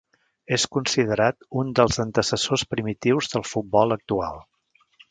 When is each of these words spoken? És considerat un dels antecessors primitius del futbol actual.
És 0.55 0.63
considerat 0.77 1.45
un 1.63 1.69
dels 1.81 2.01
antecessors 2.05 2.65
primitius 2.73 3.31
del 3.37 3.47
futbol 3.53 3.97
actual. 4.01 4.43